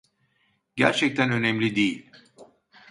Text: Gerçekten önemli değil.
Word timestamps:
Gerçekten 0.75 1.31
önemli 1.31 1.61
değil. 1.75 2.09